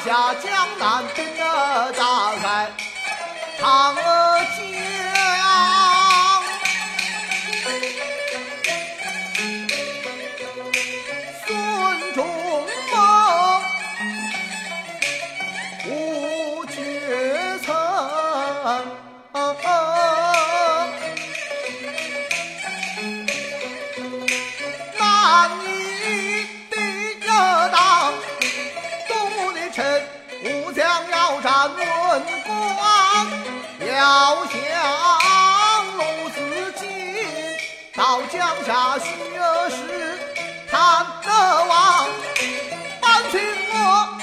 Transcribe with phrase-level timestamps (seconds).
[0.00, 1.37] 下江南。
[38.38, 39.08] 江夏学
[39.68, 39.76] 士
[40.70, 41.28] 探得
[41.66, 42.06] 王，
[43.00, 43.74] 班请我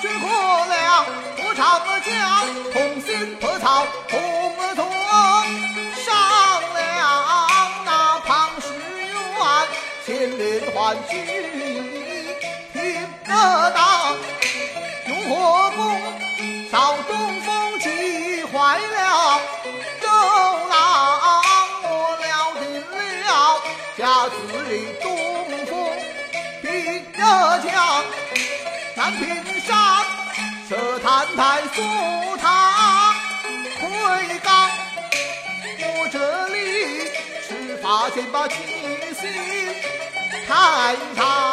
[0.00, 0.26] 去过
[0.64, 1.04] 了，
[1.44, 1.60] 我长
[2.06, 2.10] 江
[2.72, 4.18] 同心破曹同
[4.74, 4.80] 宗，
[5.94, 6.06] 商
[6.72, 6.80] 量
[7.84, 8.66] 那庞士
[8.96, 9.12] 元
[10.06, 11.37] 千连环举，
[23.98, 24.36] 了甲子
[24.68, 25.06] 里东
[25.66, 25.90] 风
[26.62, 26.68] 比
[27.16, 27.24] 热
[27.68, 28.04] 强，
[28.94, 29.26] 南屏
[29.60, 29.76] 山
[30.68, 31.82] 设坛台苏
[32.36, 33.12] 塔
[33.80, 34.70] 回岗，
[35.80, 36.56] 我这里
[37.42, 38.54] 是发现把七
[39.14, 39.28] 星
[40.46, 41.47] 太上。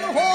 [0.00, 0.33] 生活。